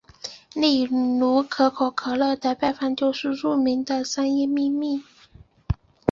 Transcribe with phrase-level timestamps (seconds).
[0.55, 5.03] 例如可口可乐的配方就是著名的商业秘密。